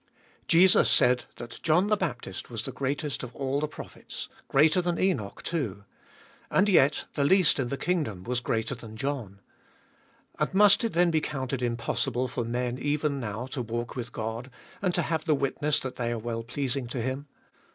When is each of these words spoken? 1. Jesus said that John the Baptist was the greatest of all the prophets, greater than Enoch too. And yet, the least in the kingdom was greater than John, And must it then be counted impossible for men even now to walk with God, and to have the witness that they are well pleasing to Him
1. 0.01 0.07
Jesus 0.47 0.89
said 0.89 1.25
that 1.35 1.59
John 1.61 1.85
the 1.85 1.95
Baptist 1.95 2.49
was 2.49 2.63
the 2.65 2.71
greatest 2.71 3.21
of 3.21 3.35
all 3.35 3.59
the 3.59 3.67
prophets, 3.67 4.29
greater 4.47 4.81
than 4.81 4.97
Enoch 4.99 5.43
too. 5.43 5.83
And 6.49 6.67
yet, 6.67 7.05
the 7.13 7.23
least 7.23 7.59
in 7.59 7.67
the 7.67 7.77
kingdom 7.77 8.23
was 8.23 8.39
greater 8.39 8.73
than 8.73 8.97
John, 8.97 9.41
And 10.39 10.51
must 10.55 10.83
it 10.83 10.93
then 10.93 11.11
be 11.11 11.21
counted 11.21 11.61
impossible 11.61 12.27
for 12.27 12.43
men 12.43 12.79
even 12.79 13.19
now 13.19 13.45
to 13.51 13.61
walk 13.61 13.95
with 13.95 14.11
God, 14.11 14.49
and 14.81 14.91
to 14.95 15.03
have 15.03 15.25
the 15.25 15.35
witness 15.35 15.79
that 15.81 15.97
they 15.97 16.11
are 16.11 16.17
well 16.17 16.41
pleasing 16.41 16.87
to 16.87 16.99
Him 17.03 17.27